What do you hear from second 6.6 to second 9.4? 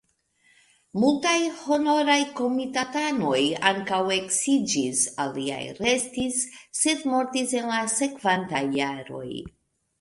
sed mortis en la sekvantaj jaroj.